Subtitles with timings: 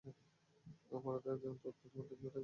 [0.91, 2.39] অপরাদের তথ্য তোমার টেবিলে থাকবে।